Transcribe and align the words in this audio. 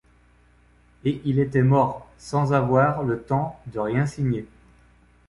Et 1.03 1.21
il 1.25 1.37
était 1.37 1.61
mort, 1.61 2.09
sans 2.17 2.53
avoir 2.53 3.03
le 3.03 3.21
temps 3.21 3.59
de 3.67 3.77
rien 3.77 4.07
signer. 4.07 4.47